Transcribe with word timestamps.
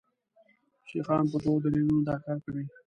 شیخان 0.89 1.23
په 1.31 1.37
دوو 1.43 1.61
دلیلونو 1.63 2.01
دا 2.07 2.15
کار 2.25 2.37
کوي. 2.45 2.63